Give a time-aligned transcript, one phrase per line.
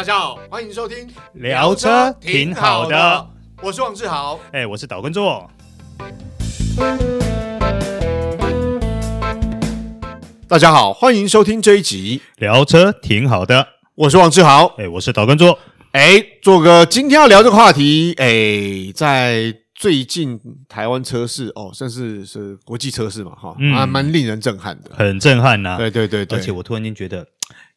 [0.00, 3.28] 大家好，欢迎收听聊车挺好的，
[3.62, 5.46] 我是王志豪，哎，我是岛根座。
[10.48, 15.58] 大家好，欢迎收听这一集聊车挺好的，我是王志豪，哎，我是岛根座。
[15.92, 23.54] 哎，做个今天要聊这个话题，哎，在最近台湾车市哦，甚至是国际车市嘛，哈、
[23.86, 25.76] 蛮令人震撼的，很震撼呐、啊。
[25.76, 27.26] 对对对对，而且我突然间觉得。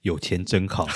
[0.03, 0.87] 有钱真好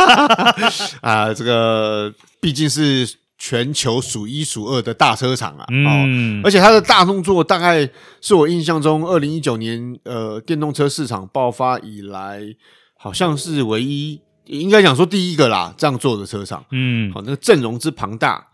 [1.02, 1.34] 啊！
[1.34, 7.88] 这个毕竟是全球数一数二的大车厂啊，嗯，而且它的大动作大概
[8.20, 12.42] 是我印象中二零一九年呃电动车市场爆发以来，
[12.96, 18.46] 好像是唯一应该讲说第一个啦这样做的车厂，嗯，好，那个阵容之庞大。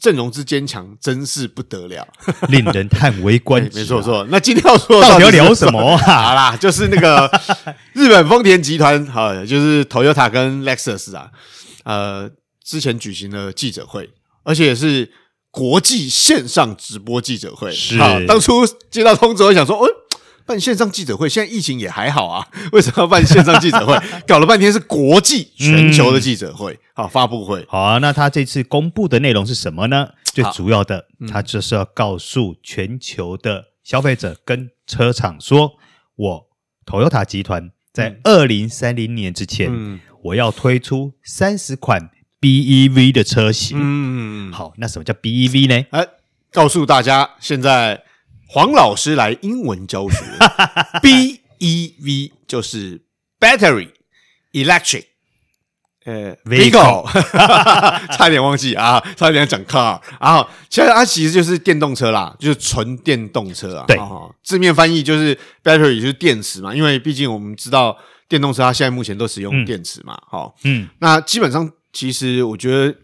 [0.00, 2.06] 阵容之坚强，真是不得了，
[2.48, 3.80] 令人叹为观止、啊。
[3.80, 5.96] 没错没错，那今天要说到底要聊什么、啊？
[6.04, 7.30] 好啦，就是那个
[7.94, 11.30] 日本丰田集团，好，就是 Toyota 跟 Lexus 啊，
[11.84, 12.30] 呃，
[12.64, 14.10] 之前举行了记者会，
[14.44, 15.10] 而且是
[15.50, 17.72] 国际线上直播记者会。
[17.72, 19.86] 是，当初接到通知，我想说，哦。
[20.46, 23.98] 办线上记者会，现在疫情也还好啊， 为什么要办线上记者会？
[24.26, 27.66] 搞了半天是国际全球的记者会，嗯、好发布会。
[27.68, 30.10] 好啊，那他这次公布的内容是什么呢？
[30.24, 35.72] 最主要的，他就是要告诉全球的消费者跟车厂说，
[36.14, 36.46] 我
[36.86, 43.78] Toyota 集团在二零三零年之前，嗯、我要推出三十款 BEV 的车型。
[43.80, 45.86] 嗯，好，那什么叫 BEV 呢？
[45.90, 46.06] 哎，
[46.52, 48.04] 告诉大家，现在。
[48.48, 50.18] 黄老师来英文教学
[51.02, 53.02] ，B E V 就是
[53.40, 53.88] Battery
[54.52, 55.04] Electric，
[56.04, 57.04] 呃，Vehicle，
[58.16, 63.84] 差点忘记啊，差点讲 car，然后其实它其实就是电动车啦，就是纯电动车啊。
[63.88, 63.98] 对，
[64.42, 72.94] 字面翻译就是 Battery 就是电池嘛，因为毕竟我们知道电动车它现在目前都使用电池嘛，好，嗯，那基本上其实我觉得。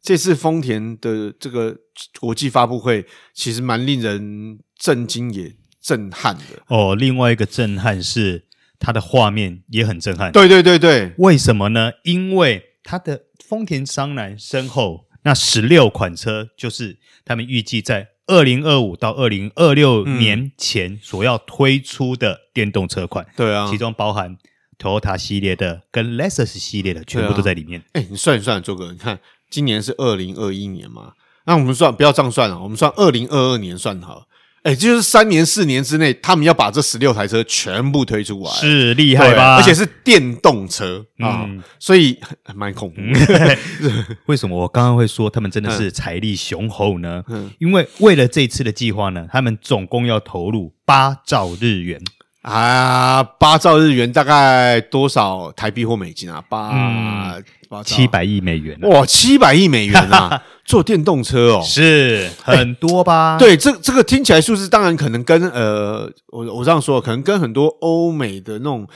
[0.00, 1.76] 这次丰田的这个
[2.20, 6.94] 国际发布会，其实蛮令人震惊也震撼的哦。
[6.94, 8.46] 另外一个震撼是
[8.78, 10.32] 它的画面也很震撼。
[10.32, 11.92] 对对对对，为什么呢？
[12.04, 23.26] 因为它的丰田商男身后那十六款车，就是他们预计在二零二五到二零二六年前所要推出的电动车款。
[23.36, 24.36] 对啊，其中包含
[24.78, 27.82] Toyota 系列的跟 Lexus 系列的，全部都在里面。
[27.92, 29.18] 哎、啊，你算一算，周哥，你看。
[29.50, 31.14] 今年是二零二一年嘛？
[31.48, 34.24] 那我们算不要这样算了，我们算二零二二年算好。
[34.64, 39.56] 哎，就是三年四年之内，他们要把这十六台车全部推出来，是厉害吧？
[39.56, 42.18] 而且是电动车啊、嗯，所以
[42.54, 43.00] 蛮恐怖
[43.32, 43.56] 的。
[44.26, 47.22] 为什么我刚刚会说他们真的是财力雄厚呢？
[47.28, 51.98] 嗯，因为为了这次的计划呢，他们总共要投入八兆日元。
[52.42, 56.42] 啊，八兆日元大概多少台币或美金啊？
[56.48, 60.42] 八、嗯、八七百亿美元、啊、哇，七百亿美元啊！
[60.64, 63.36] 做电动车哦，是很多吧？
[63.36, 68.86] 欸、对，这这个听起来数字当然可能跟呃，我我这样说，可能跟很多欧美的那种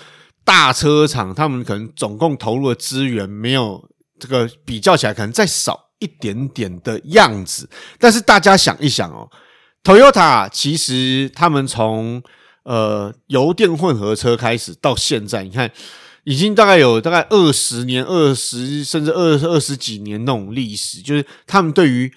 [0.45, 3.83] 大车厂，他们可能总共投入的资源没有
[4.19, 7.69] 这个比较起来，可能再少一点点的样子。
[7.99, 9.29] 但是大家想一想哦
[9.83, 12.23] ，Toyota 其实他们从
[12.65, 15.71] 呃，油电混合车开始到现在，你看，
[16.25, 22.13] 已经大概有大概二十年、二十甚至二二十几年那种历史，就是他们对于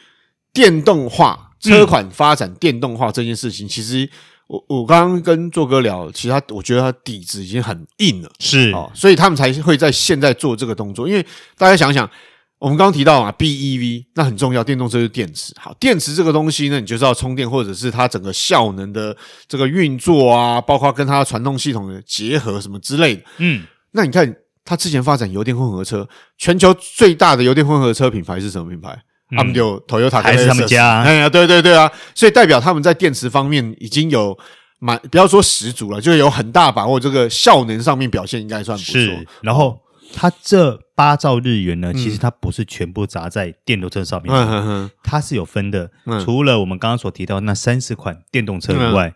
[0.54, 4.10] 电动化车款发展电动化这件事情，嗯、其实
[4.48, 11.26] 我我刚刚跟做哥聊，其实他我觉得他底子已经很硬了，是哦，所以他们才会在现在做这个动作，因为
[11.58, 12.10] 大家想想。
[12.58, 15.54] 我们刚刚提到啊，BEV 那很重要，电动车就是电池。
[15.60, 19.16] 好，电池这个东西呢，你就是要充电，或者是它整个效能的
[19.48, 23.24] 这个运作啊，包括跟它传动系统的结合什么之类的。
[23.40, 24.34] 嗯，那你看
[24.64, 26.08] 它之前发展油电混合车，
[26.38, 28.98] 全球最大的油电混合车品牌是什么品牌？
[29.36, 31.02] 他们就 Toyota 还是他们家？
[31.02, 34.36] 哎呀，对对对啊，所以代表他们在电池方面已经有
[34.80, 38.94] 蛮不要说十足了，就有很大把握，这个效能上面表现应该算不错。
[38.94, 39.78] 是，然后。
[40.14, 45.92] 它这八兆日元呢，其实它不是全部砸在电动车上面，嗯，它是有分的。
[46.06, 49.14] 嗯、除了我们刚刚所提到那三十款电动车以外，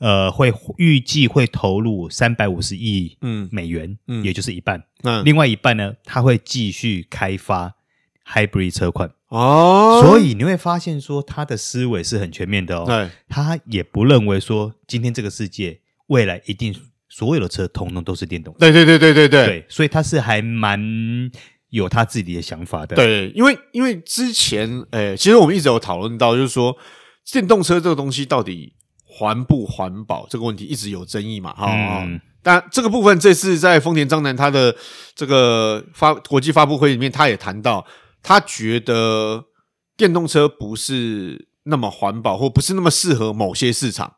[0.00, 3.16] 嗯、呃，会预计会投入三百五十亿
[3.50, 4.82] 美元，嗯，也就是一半。
[5.04, 7.76] 嗯，另外一半呢，它会继续开发
[8.26, 9.12] hybrid 车款。
[9.28, 12.84] 哦，所以你会发现说，他的思维是很全面的哦。
[12.84, 16.74] 对，他也不认为说今天这个世界未来一定。
[17.14, 20.80] 所有的车通通都是电动，对对对对对对，对，所以他是还蛮
[21.68, 22.96] 有他自己的想法的。
[22.96, 26.74] 对，因为因为之前，诶、欸，其实我们一直有讨论到，就是说
[27.30, 28.72] 电动车这个东西到底
[29.04, 34.74] 环不环保这个问题一直有争议嘛，哈、嗯，但这个部分这次在丰田章男他的
[35.14, 37.86] 这个发国际发布会里面，他也谈到，
[38.22, 39.44] 他觉得
[39.98, 44.14] 电动车不是那么环保，或不是那么适合某些市场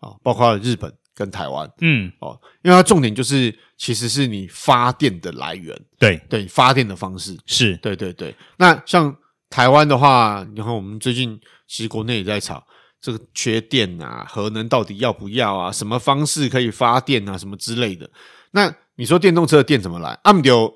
[0.00, 8.34] 啊，包括日本跟台湾，嗯，哦，因为它重点就是其实是你发电的来源，对对，发电的方式是，对对对。
[8.56, 9.14] 那像
[9.48, 11.38] 台湾的话，你看我们最近
[11.68, 12.64] 其实国内也在吵。
[13.04, 15.72] 这个缺电啊，核能到底要不要啊？
[15.72, 17.36] 什么方式可以发电啊？
[17.36, 18.08] 什么之类的？
[18.52, 20.16] 那你说电动车的电怎么来？
[20.22, 20.72] 阿姆丢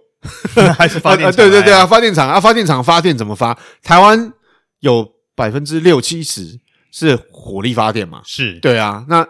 [0.76, 1.36] 还是发电厂、 啊？
[1.36, 3.56] 对对对啊，发电厂啊，发电厂发电怎么发？
[3.80, 4.32] 台湾
[4.80, 6.58] 有百分之六七十
[6.90, 8.20] 是火力发电嘛？
[8.24, 9.06] 是对啊。
[9.08, 9.24] 那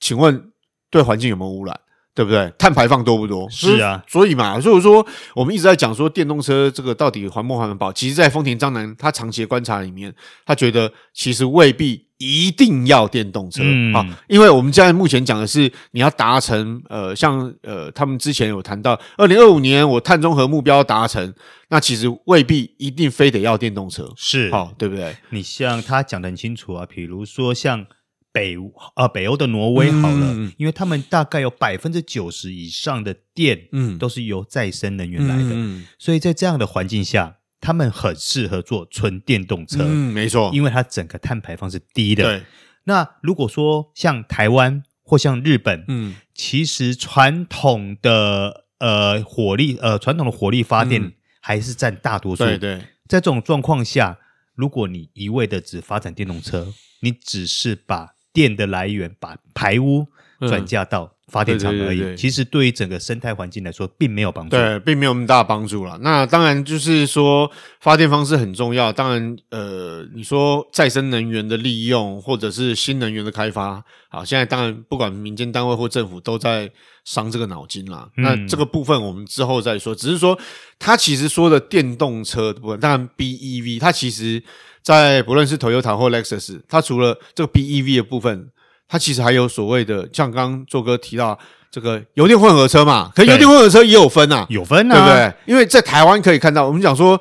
[0.00, 0.50] 请问
[0.90, 1.78] 对环境有没有污染？
[2.14, 2.52] 对不对？
[2.58, 3.48] 碳排放多不多？
[3.48, 5.06] 是啊，所以嘛，所以说
[5.36, 7.92] 我们一直在讲说电动车这个到底环不环保？
[7.92, 10.12] 其实，在丰田章男他长期的观察里面，
[10.44, 13.62] 他觉得其实未必一定要电动车
[13.94, 21.32] 啊、嗯，因为我们现在目前讲的是你要达成呃，像呃，他们之前有谈到二零二五年我碳中和目标达成，
[21.68, 25.16] 那其实未必一定非得要电动车，是好、哦，对不对？
[25.30, 27.86] 你像他讲的很清楚啊，比如说像。
[28.32, 28.56] 北
[28.96, 42.22] 呃北欧的挪威好了，嗯、因为他们大概有百分之九十以上的电，嗯，都是由再生能源来的，嗯，所以在这样的环境下，他们很适合做纯电动车，嗯，没错，因为它整个碳排放是低的。
[42.22, 42.42] 对，
[42.84, 52.78] 那如果说像台湾或像日本，嗯，其实传统的呃火力呃传统的火力发电还是占大多数，对对，
[53.08, 54.18] 在这种状况下，
[54.54, 60.06] 如果你一味的只发展电动车，你只是把电的来源把排污
[60.48, 64.50] 转嫁到发电厂而已，其实对于整个生态环境来说，并没有帮助。
[64.50, 65.98] 对，并没有那么大帮助了。
[66.00, 67.50] 那当然就是说，
[67.80, 68.92] 发电方式很重要。
[68.92, 76.70] 当然，呃，你说再生能源的利用，或者是新能源的开发，好，现在当然不管民间单位或政府都在
[77.04, 78.08] 伤这个脑筋啦。
[78.18, 79.92] 那这个部分我们之后再说。
[79.92, 80.38] 只是说，
[80.78, 84.40] 他其实说的电动车的部分，当然 BEV，它其实。
[84.88, 88.48] 在不论是 Toyota 或 Lexus，它除了这个 BEV 的部分，
[88.88, 91.38] 它其实还有所谓的，像刚刚做哥提到
[91.70, 95.34] 这个油电混合车嘛，可油电混合车也有分啊，有分啊，对不对？
[95.44, 97.20] 因为在台湾可以看到，我们讲说，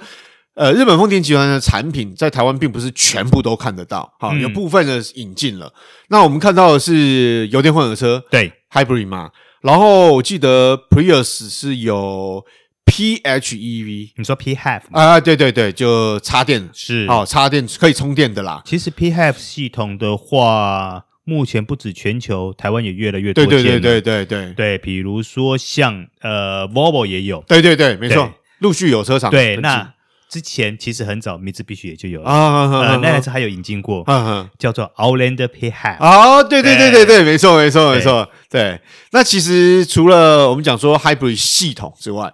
[0.53, 5.65] 呃，日本丰田集团的产品在台湾并不是全部都看得到，好，有部分的引进了。
[5.65, 5.73] 嗯、
[6.07, 9.31] 那我们看到的是油电混合车，对，Hybrid 嘛，
[9.61, 12.45] 然后我记得 Prius 是有。
[12.87, 15.19] PHEV，你说 PHEV 啊？
[15.19, 18.63] 对对对，就插电是哦，插电可以充电的啦。
[18.65, 23.45] 其实 PHEV 系统的话，目前不止全球，台湾也越来越多。
[23.45, 27.43] 对对对对对对对，比如说像呃，Volvo 也有。
[27.47, 29.29] 对对对，没错，陆续有车厂。
[29.29, 29.93] 对，那
[30.29, 34.05] 之前其实很早，Mitsubishi 也就有了啊，那台车还有引进过，
[34.57, 35.97] 叫做 Outlander PHEV。
[35.99, 38.29] 哦，对对对对对，没错没错没错。
[38.49, 38.79] 对，
[39.11, 42.33] 那其实除了我们讲说 Hybrid 系统之外，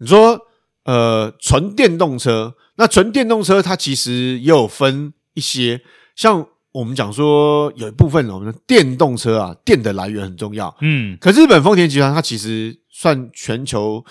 [0.00, 0.40] 你说，
[0.84, 5.80] 呃，纯电动车，那纯电动车它其实也有分一些，
[6.14, 14.04] 像我们讲说有一部分我们的电动车啊，电的来源很重要，嗯，可日本丰田集团它其实算全球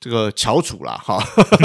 [0.00, 1.22] 这个翘楚啦，哈，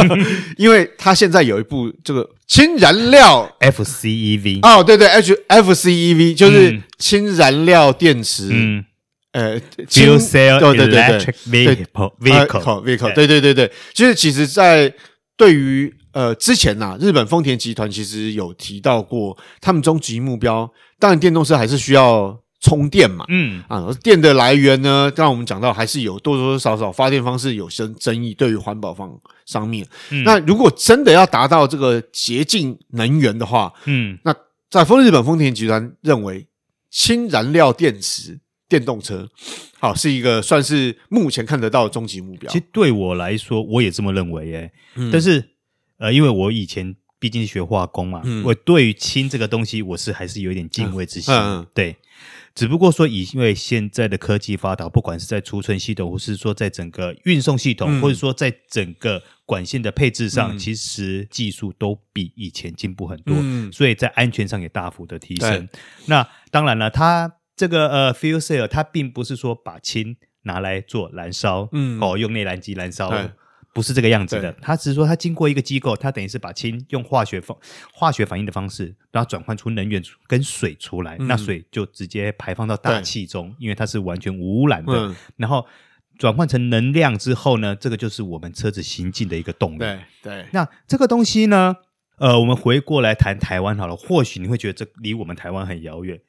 [0.57, 8.85] 因为它现在有一部这个氢燃料 FCEV，哦，对对，H FCEV 就是氢燃料电池，嗯。
[9.33, 9.59] 呃
[9.89, 13.25] ，fuel cell 对对对对 electric vehicle vehicle vehicle 对。
[13.27, 14.93] 对对对，就是其实，在
[15.35, 23.63] 对于呃之前呐，日本丰田集团其实有提到过，他们终极目标，当然电动车还是需要充电嘛，嗯。
[23.67, 29.11] 啊，电的来源呢，刚刚我们讲到还是有多多少少发电方式有些争议，对于环保方
[29.47, 29.83] 上面，
[30.23, 34.35] 那如果真的要达到这个洁净能源的话，嗯，那
[34.69, 36.45] 在丰日本丰田集团认为
[36.91, 38.39] 氢燃料电池。
[38.73, 39.29] 电动车，
[39.79, 42.51] 好，是一个算是目前看得到的终极目标。
[42.51, 44.71] 其实对我来说，我也这么认为诶。
[44.95, 45.51] 嗯、但是，
[45.97, 51.31] 呃，因为我以前毕竟是学化工嘛，嗯、我对于氢这个东西，我是还是有一点敬畏之心。
[51.75, 51.95] 对，
[52.55, 65.69] 只不过说，以因为现在的科技发达，不管是在储存系统，或是说在整个运送系统，嗯、或者说在整个管线的配置上，嗯、其实技术都比以前进步很多，嗯、所以在安全上也大幅的提升。
[66.07, 67.31] 那当然了，它。
[67.55, 73.29] 这个呃，fuel cell 它并不是说把氢拿来做燃烧，嗯，哦，用内燃机燃烧，对
[73.73, 74.51] 不是这个样子的。
[74.61, 77.57] 它只是说它经过一个机构，它等于是把氢用化学方
[77.91, 84.93] 化学反应的方式，然后转换出能源跟水出来，嗯、那水就直接排放到大气中，因为它是完全无污染的。
[84.93, 85.65] 嗯、然后
[86.19, 89.79] 转换成能量之后呢，这个就是我们车子行进的一个动力。
[89.79, 91.75] 对对，那这个东西呢，
[92.17, 96.19] 呃，我们回过来谈台湾好了，或许你会觉得这离我们台湾很遥远。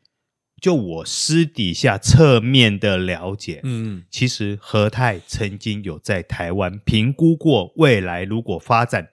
[0.60, 9.08] 就我私底下侧面的了解，嗯，其实和泰曾经有在台湾评估过未来如果发展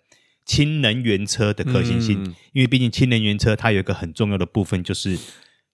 [0.45, 5.17] 氢能源车的可行性，嗯、因为毕竟氢能源车它有一个很重要的部分就是。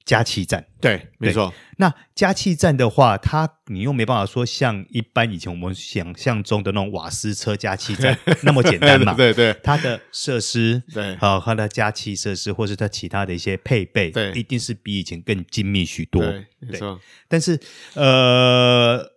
[0.08, 1.54] 加气站，对，没错。
[1.80, 9.14] 那加气站的话，它你又没办法说像一般以前我们想象中的那种瓦斯车加气站 那么简单嘛？
[9.14, 16.22] 对对，它的设施，对，好，它的加气设施，或是它其他的一些配备，对，一定是比以前更精密许多。
[16.22, 16.98] 对，没错。
[17.28, 17.60] 但是，
[17.96, 19.12] 呃，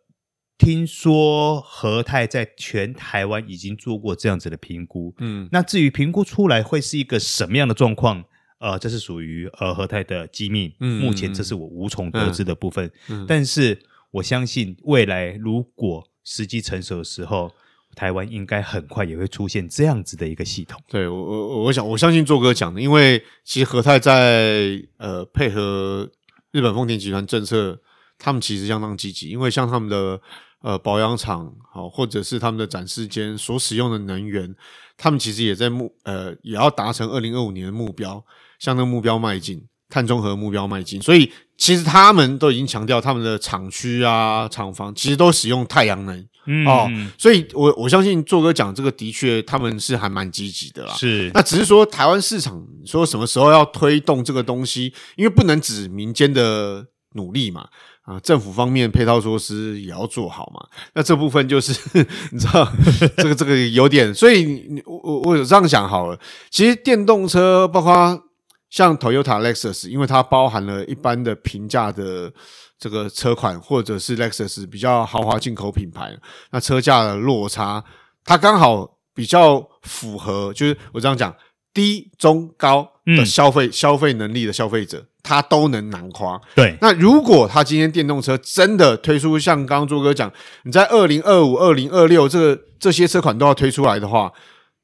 [0.59, 5.15] 听说和泰在全台湾已经做过这样子的评估。
[5.19, 8.25] 嗯，那至于评估出来会是一个什么样的状况？
[8.61, 12.91] 呃，这是属于呃和泰的机密，嗯，目前这是我无从得知的部分。
[13.09, 13.77] 嗯，但是
[14.11, 17.51] 我相信未来如果时机成熟的时候，
[17.97, 20.79] 台湾应该很快也会出现这样子的一个系统。
[20.89, 26.07] 对，我我我想我相信做哥讲的，因为其实和泰在呃配合
[26.53, 27.81] 日本丰田集团政策，
[28.19, 30.21] 他们其实相当积极，因为像他们的
[30.61, 34.55] 呃保养厂好，或者是他们的展示间所使用的能源，
[34.99, 38.23] 他们其实也在目呃也要达成二零二五年的目标。
[38.61, 46.89] 向那个目标迈进，碳中和目标迈进，所以其实他们都已经强调，他们的厂区啊、厂房其实都使用太阳能、嗯、哦。
[47.19, 50.95] 所以我我相信做哥讲这个的确，他们是还蛮积极的啦。
[50.95, 57.67] 是，那只是说台湾市场说什么时候要推动这个东西，因为不能只民间的努力嘛
[58.03, 60.67] 啊，政府方面配套措施也要做好嘛。
[60.95, 61.73] 那这部分就是
[62.31, 62.71] 你知道，
[63.17, 66.19] 这个这个有点，所以我我我有这样想好了，
[66.51, 68.23] 其实电动车包括。
[68.71, 72.33] 像 Toyota、Lexus，因为它包含了一般的平价的
[72.79, 76.17] 这个车款，或者是 Lexus 比较豪华进口品牌，
[76.53, 77.85] 那车价的落差，
[78.25, 81.35] 它刚好比较符合，就是我这样讲，
[81.75, 86.41] 低、中、高的消费、嗯、消费能力的消费者，他都能囊括。
[86.55, 94.33] 对，那如果他今天电动车真的推出，像刚刚朱哥讲，你在二零二五、二零二六这个这些车款都要推出来的话。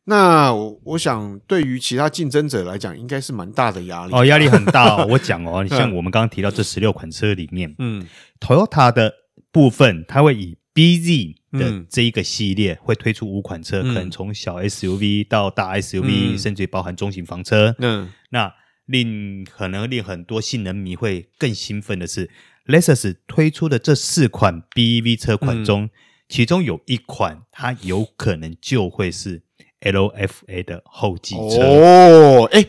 [0.08, 5.04] 那我我想，对于其他竞争者来讲，应该是蛮大的压力哦，压力很大哦。
[5.10, 8.06] 我讲哦， 你像我们刚刚提到这十六款车里面，嗯
[8.38, 9.12] ，Toyota 的
[9.50, 17.75] 部分，它会以 BZ 的这一个系列、嗯、会推出五款车，可能从小 SUV 到大 SUV，、嗯、甚至于包含中型房车。
[17.80, 18.52] 嗯，那
[18.84, 22.30] 令可能令很多性能迷会更兴奋的是
[22.66, 25.90] ，Lexus 推出的这四款 BEV 车款中，嗯、
[26.28, 29.42] 其中有一款它有可能就会是。
[29.93, 32.66] LFA 的后继车哦，哎，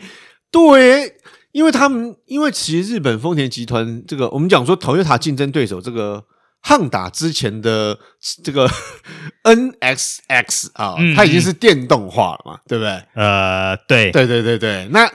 [0.50, 1.16] 对，
[1.52, 6.24] 因为他们因为其实日本丰田集团这个，我们讲说 Toyota 竞争对手这个
[6.60, 7.98] 汉达之前的
[8.42, 8.68] 这个
[9.44, 13.02] NXX 啊，嗯、它已经是电动化了嘛，对不对？
[13.14, 15.10] 呃，对，对对对对，那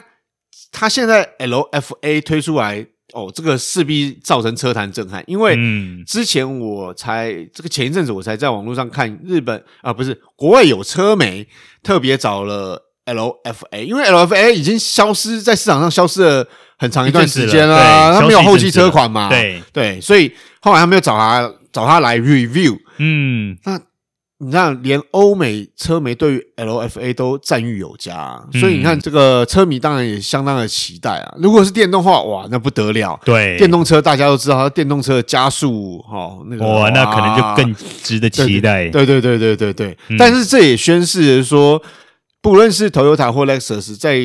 [0.72, 2.88] 它现在 LFA 推出来。
[3.14, 5.58] 哦，这个势必造成车坛震撼，因为
[6.06, 11.48] 之前我才、嗯、这个前一阵子我才在网络上看日本啊，不是国外有车媒
[11.82, 19.62] 特别找了 LFA，因为 LFA 已经消失在市场上消失了很长一段时间了，了它没有后期车款嘛，对。
[19.72, 23.80] 对，所以后来他们又找他找他来 review，嗯，那。
[24.44, 31.36] 你看，连欧美车媒对于 LFA 都赞誉有加，啊，所以你看这个车迷当然也相当的期待啊。
[31.38, 33.20] 如果是电动化，哇，那不得了！
[33.24, 37.74] 对，电动车大家都知道，它电动车的加速哈，那个哇，那可能就更
[38.04, 38.90] 值得期待。
[38.90, 41.82] 对对对对对对，但是这也宣示说，
[42.42, 44.20] 不论是 Toyota 或 Lexus 在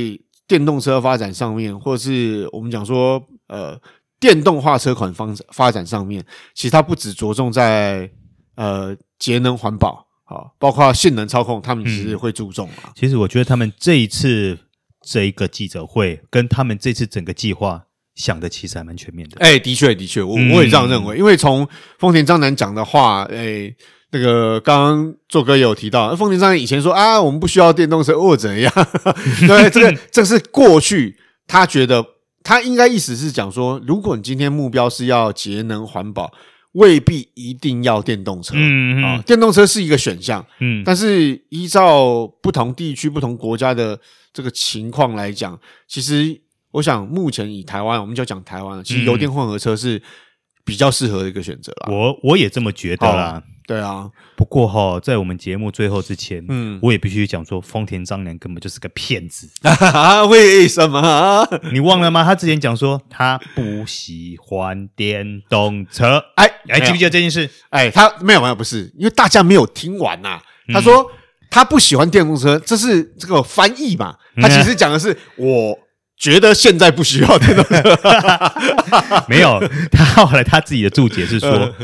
[0.48, 3.78] 电动车发展上面，或是我们讲说呃
[4.18, 8.10] 电动化车款方发展上面，其实它不只着重在
[8.56, 10.07] 呃节能环保。
[10.30, 12.92] 好，包括性能操控，他们其实会注重啊、嗯。
[12.94, 14.58] 其实我觉得他们这一次
[15.02, 17.82] 这一个记者会，跟他们这次整个计划
[18.14, 19.38] 想的其实还蛮全面的。
[19.40, 21.16] 哎、欸，的确，的确，我我也这样认为。
[21.16, 21.66] 嗯、因为从
[21.98, 23.76] 丰田章男讲的话，哎、欸，
[24.10, 28.70] 那个刚刚做哥也有提到，丰田章男以前说啊，我们不需要电动车或怎样。
[29.48, 31.16] 对，这个 这是过去，
[31.46, 32.04] 他觉得
[32.42, 36.30] 他应该意思是讲说，如果你今天目标是要节能环保。
[36.78, 43.98] 未必一定要电动车，嗯啊，电动车是一个选项，嗯，但是依照不同地区、不同国家的
[44.32, 45.58] 这个情况来讲，
[45.88, 50.00] 其实我想目前以台湾，我们就讲台湾，其实油电混合车是
[50.64, 51.88] 比较适合的一个选择啦。
[51.90, 53.42] 我我也这么觉得啦。
[53.68, 59.46] 对啊，不过哈，在我们节目最后之前，嗯，我也必须讲说，丰田章男根本就是个骗子。
[60.30, 61.46] 为什么？
[61.70, 62.24] 你忘了吗？
[62.24, 66.24] 他之前讲说他不喜欢电动车。
[66.36, 67.50] 哎，还记不记得这件事？
[67.68, 70.40] 哎，他没有没有，不是，因为大家没有听完呐。
[70.72, 71.06] 他说
[71.50, 74.16] 他不喜欢电动车，这是这个翻译嘛？
[74.40, 75.78] 他其实讲的是我
[76.16, 77.82] 觉得现在不需要电动车。
[79.28, 81.74] 没有，他后来他自己的注解是说，呃、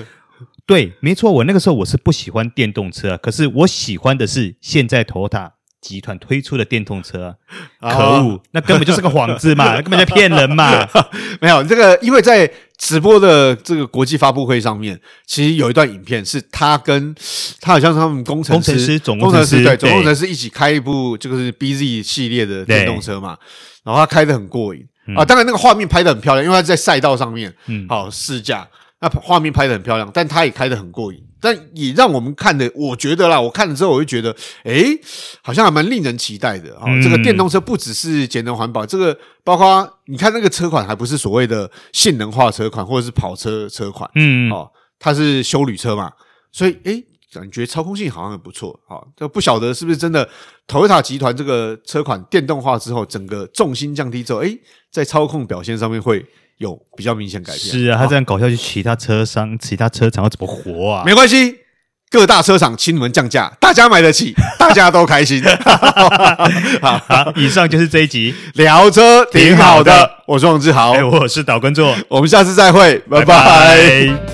[0.67, 7.37] 对，没错，我那个时候我是不喜欢电动车，可是我喜欢的是现在 Toyota 集团推出的电动车，
[7.79, 10.89] 可恶，那根本就是个幌子嘛， 根本在骗人嘛。
[11.43, 17.15] 没有这个，因为在直播的这个国际发布会上面，其实有一段影片是他跟
[17.61, 23.37] 他好像是他们工程师、工程师总工程师对总工程师一起开一部就是 BZ 系列的电动车嘛，
[23.85, 24.83] 然后他开得很过瘾。
[25.15, 28.67] 啊，当然那个画面拍得很漂亮，因为他在赛道上面，嗯，好试驾，
[29.05, 31.23] 那画面拍的很漂亮，但他也开得很过瘾。
[31.41, 34.99] 但也让我们看的，我觉得啦，我看了之后，我就觉得，诶，
[35.43, 37.01] 好像还蛮令人期待的啊、哦！
[37.03, 46.11] 这个电动车不只是节能环保，这个包括你看那个车款，还不是所谓的性能化车款或者是跑车车款，嗯，哦，它是修旅车嘛，
[46.51, 49.09] 所以诶，感觉操控性好像很不错啊、哦！
[49.15, 50.27] 就不晓得是不是真的
[50.67, 54.59] ，Toyota 集团这个车款电动化之后，整个重心降低之后，诶，
[54.91, 56.25] 在操控表现上面会。
[56.59, 57.59] 有比较明显改变。
[57.59, 61.03] 是啊，他这样搞下去，其他车商、其他车厂要怎么活啊？
[61.05, 61.57] 没关系，
[62.11, 65.43] 各大车厂请你们降价，大家买得起，大家都开心。
[66.81, 70.11] 好，好，以上就是这一集聊车，挺好的。
[70.27, 73.25] 我是王志豪，我是岛根座，我们下次再会，拜拜。
[73.25, 74.34] 拜拜。